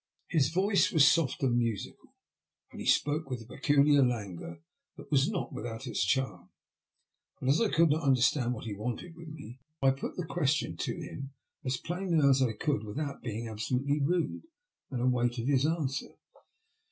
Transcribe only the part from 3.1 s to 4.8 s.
with a peculiar languor